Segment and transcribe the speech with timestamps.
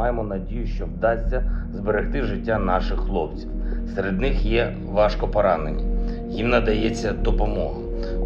[0.00, 1.42] маємо надію, що вдасться
[1.74, 3.48] зберегти життя наших хлопців.
[3.94, 5.84] Серед них є важко поранені.
[6.28, 7.80] Їм надається допомога.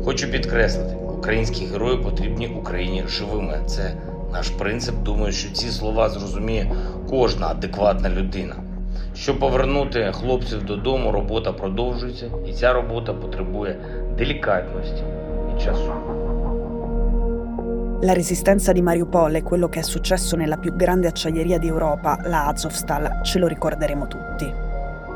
[0.04, 3.58] Хочу підкреслити, українські герої потрібні Україні живими.
[3.66, 3.94] Це
[4.32, 4.94] наш принцип.
[5.02, 6.70] Думаю, що ці слова зрозуміє
[7.10, 8.54] кожна адекватна людина.
[9.14, 13.76] Щоб повернути хлопців додому, робота продовжується, і ця робота потребує
[14.18, 15.02] делікатності
[15.56, 16.23] і часу.
[18.00, 22.46] La resistenza di Mariupol e quello che è successo nella più grande acciaieria d'Europa, la
[22.48, 24.52] Azovstal, ce lo ricorderemo tutti.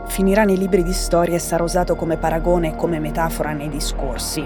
[0.07, 4.43] Finirà nei libri di storia e sarà usato come paragone e come metafora nei discorsi.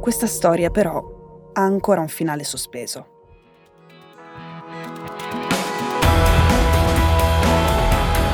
[0.00, 3.06] Questa storia però ha ancora un finale sospeso.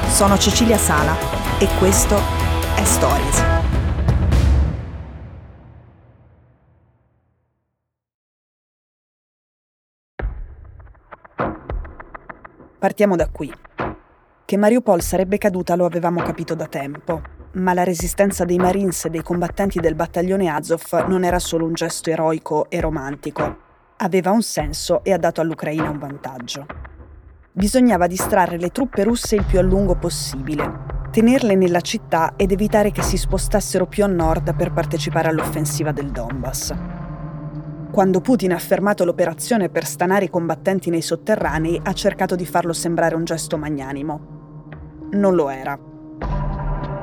[0.09, 1.15] Sono Cecilia Sala
[1.59, 2.17] e questo
[2.77, 3.50] è Stories.
[12.81, 13.53] Partiamo da qui.
[14.47, 17.21] Che Mariupol sarebbe caduta lo avevamo capito da tempo,
[17.53, 21.75] ma la resistenza dei Marines e dei combattenti del battaglione Azov non era solo un
[21.75, 23.57] gesto eroico e romantico,
[23.99, 26.65] aveva un senso e ha dato all'Ucraina un vantaggio.
[27.53, 32.93] Bisognava distrarre le truppe russe il più a lungo possibile, tenerle nella città ed evitare
[32.93, 36.75] che si spostassero più a nord per partecipare all'offensiva del Donbass.
[37.91, 42.73] Quando Putin ha fermato l'operazione per stanare i combattenti nei sotterranei, ha cercato di farlo
[42.73, 45.09] sembrare un gesto magnanimo.
[45.11, 45.77] Non lo era.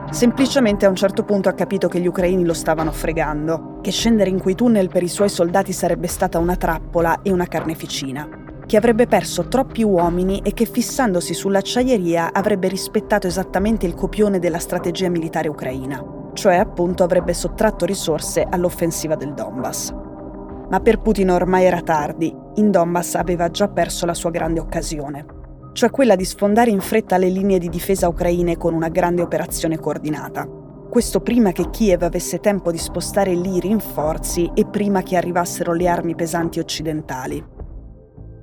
[0.10, 4.30] Semplicemente a un certo punto ha capito che gli ucraini lo stavano fregando, che scendere
[4.30, 8.26] in quei tunnel per i suoi soldati sarebbe stata una trappola e una carneficina,
[8.66, 14.60] che avrebbe perso troppi uomini e che fissandosi sull'acciaieria avrebbe rispettato esattamente il copione della
[14.60, 20.07] strategia militare ucraina, cioè appunto avrebbe sottratto risorse all'offensiva del Donbass.
[20.70, 25.26] Ma per Putin ormai era tardi, in Donbass aveva già perso la sua grande occasione,
[25.72, 29.78] cioè quella di sfondare in fretta le linee di difesa ucraine con una grande operazione
[29.78, 30.46] coordinata.
[30.90, 35.74] Questo prima che Kiev avesse tempo di spostare lì i rinforzi e prima che arrivassero
[35.74, 37.56] le armi pesanti occidentali.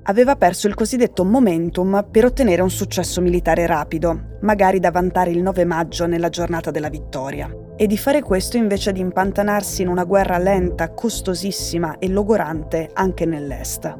[0.07, 5.41] Aveva perso il cosiddetto momentum per ottenere un successo militare rapido, magari da vantare il
[5.41, 10.05] 9 maggio nella giornata della vittoria e di fare questo invece di impantanarsi in una
[10.05, 13.97] guerra lenta, costosissima e logorante anche nell'est.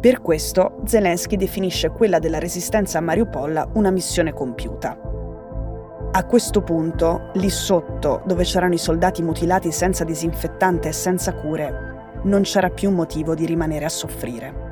[0.00, 4.96] Per questo Zelensky definisce quella della resistenza a Mariupol una missione compiuta.
[6.10, 12.20] A questo punto, lì sotto, dove c'erano i soldati mutilati senza disinfettante e senza cure,
[12.22, 14.67] non c'era più motivo di rimanere a soffrire.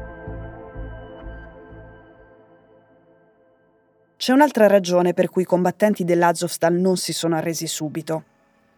[4.19, 8.25] C'è un'altra ragione per cui i combattenti dell'Azovstal non si sono arresi subito.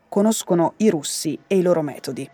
[0.09, 2.29] Conoscono i russi e i loro metodi.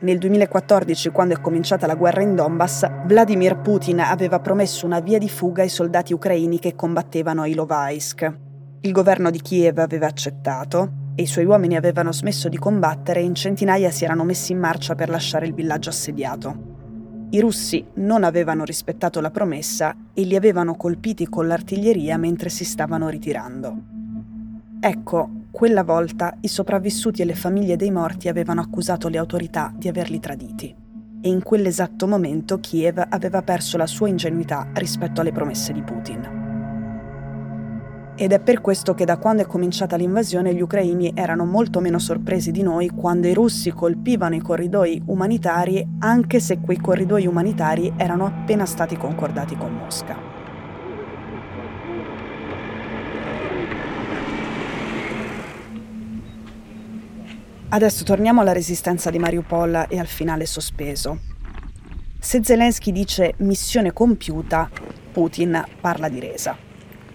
[0.00, 5.18] Nel 2014, quando è cominciata la guerra in Donbass, Vladimir Putin aveva promesso una via
[5.18, 8.36] di fuga ai soldati ucraini che combattevano a Ilovaisk.
[8.80, 13.24] Il governo di Kiev aveva accettato e i suoi uomini avevano smesso di combattere e
[13.24, 16.67] in centinaia si erano messi in marcia per lasciare il villaggio assediato.
[17.30, 22.64] I russi non avevano rispettato la promessa e li avevano colpiti con l'artiglieria mentre si
[22.64, 23.76] stavano ritirando.
[24.80, 29.88] Ecco, quella volta i sopravvissuti e le famiglie dei morti avevano accusato le autorità di
[29.88, 30.74] averli traditi.
[31.20, 36.37] E in quell'esatto momento Kiev aveva perso la sua ingenuità rispetto alle promesse di Putin.
[38.20, 42.00] Ed è per questo che da quando è cominciata l'invasione gli ucraini erano molto meno
[42.00, 47.92] sorpresi di noi quando i russi colpivano i corridoi umanitari anche se quei corridoi umanitari
[47.96, 50.16] erano appena stati concordati con Mosca.
[57.68, 61.20] Adesso torniamo alla resistenza di Mariupol e al finale sospeso.
[62.18, 64.68] Se Zelensky dice missione compiuta,
[65.12, 66.66] Putin parla di resa.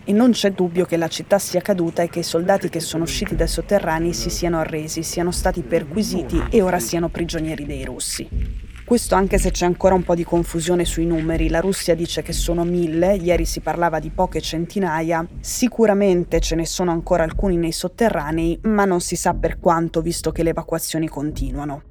[0.06, 3.04] E non c'è dubbio che la città sia caduta e che i soldati che sono
[3.04, 8.72] usciti dai sotterranei si siano arresi, siano stati perquisiti e ora siano prigionieri dei russi.
[8.86, 11.48] Questo anche se c'è ancora un po' di confusione sui numeri.
[11.48, 15.26] La Russia dice che sono mille, ieri si parlava di poche centinaia.
[15.40, 20.34] Sicuramente ce ne sono ancora alcuni nei sotterranei, ma non si sa per quanto visto
[20.34, 21.82] che le evacuazioni continuano.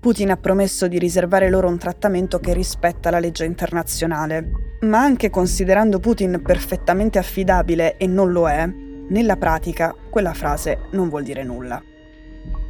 [0.00, 5.30] Putin ha promesso di riservare loro un trattamento che rispetta la legge internazionale, ma anche
[5.30, 8.68] considerando Putin perfettamente affidabile e non lo è,
[9.08, 11.82] nella pratica quella frase non vuol dire nulla.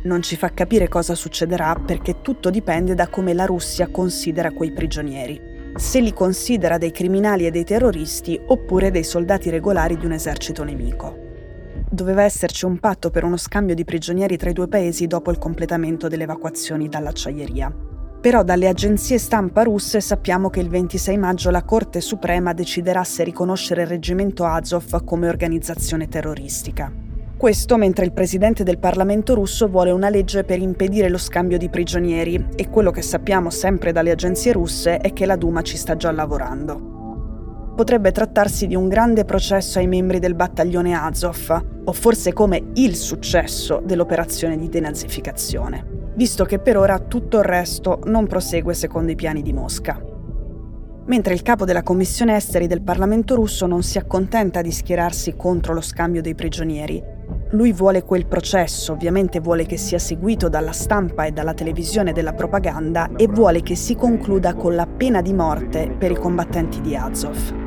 [0.04, 4.72] Non ci fa capire cosa succederà perché tutto dipende da come la Russia considera quei
[4.72, 5.40] prigionieri.
[5.76, 10.62] Se li considera dei criminali e dei terroristi oppure dei soldati regolari di un esercito
[10.62, 11.18] nemico.
[11.88, 15.38] Doveva esserci un patto per uno scambio di prigionieri tra i due paesi dopo il
[15.38, 17.83] completamento delle evacuazioni dall'acciaieria.
[18.24, 23.22] Però dalle agenzie stampa russe sappiamo che il 26 maggio la Corte Suprema deciderà se
[23.22, 26.90] riconoscere il reggimento Azov come organizzazione terroristica.
[27.36, 31.68] Questo mentre il presidente del Parlamento russo vuole una legge per impedire lo scambio di
[31.68, 35.94] prigionieri e quello che sappiamo sempre dalle agenzie russe è che la Duma ci sta
[35.94, 36.92] già lavorando
[37.74, 42.94] potrebbe trattarsi di un grande processo ai membri del battaglione Azov, o forse come il
[42.94, 49.16] successo dell'operazione di denazificazione, visto che per ora tutto il resto non prosegue secondo i
[49.16, 50.00] piani di Mosca.
[51.06, 55.74] Mentre il capo della Commissione Esteri del Parlamento russo non si accontenta di schierarsi contro
[55.74, 57.02] lo scambio dei prigionieri,
[57.50, 62.32] lui vuole quel processo, ovviamente vuole che sia seguito dalla stampa e dalla televisione della
[62.32, 66.96] propaganda e vuole che si concluda con la pena di morte per i combattenti di
[66.96, 67.62] Azov.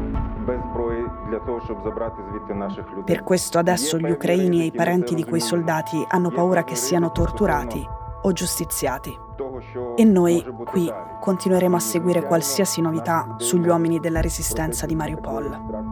[3.06, 7.12] Per questo adesso gli ucraini e i parenti di quei soldati hanno paura che siano
[7.12, 7.97] torturati
[8.28, 9.18] o giustiziati.
[9.96, 15.86] E noi qui continueremo a seguire qualsiasi novità sugli uomini della resistenza di Mariupol.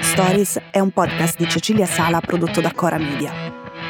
[0.00, 3.32] Stories è un podcast di Cecilia Sala prodotto da Cora Media.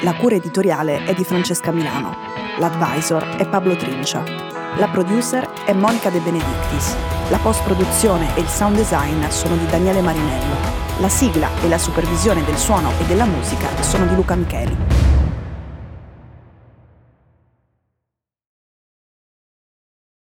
[0.03, 2.15] La cura editoriale è di Francesca Milano.
[2.59, 4.50] L'advisor è Pablo Trincia.
[4.79, 6.95] La producer è Monica De Benedictis.
[7.29, 10.55] La post-produzione e il sound design sono di Daniele Marinello.
[11.01, 14.77] La sigla e la supervisione del suono e della musica sono di Luca Micheli.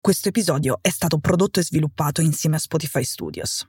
[0.01, 3.67] Questo episodio è stato prodotto e sviluppato insieme a Spotify Studios.